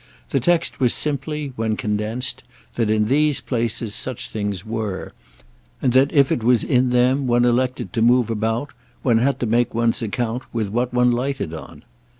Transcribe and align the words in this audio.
The 0.31 0.39
text 0.39 0.79
was 0.79 0.95
simply, 0.95 1.53
when 1.55 1.77
condensed, 1.77 2.43
that 2.73 2.89
in 2.89 3.05
these 3.05 3.39
places 3.39 3.93
such 3.93 4.29
things 4.31 4.65
were, 4.65 5.13
and 5.79 5.93
that 5.93 6.11
if 6.11 6.31
it 6.31 6.41
was 6.41 6.63
in 6.63 6.89
them 6.89 7.27
one 7.27 7.45
elected 7.45 7.93
to 7.93 8.01
move 8.01 8.31
about 8.31 8.71
one 9.03 9.19
had 9.19 9.39
to 9.41 9.45
make 9.45 9.75
one's 9.75 10.01
account 10.01 10.41
with 10.51 10.69
what 10.69 10.91
one 10.91 11.11
lighted 11.11 11.53
on. 11.53 11.83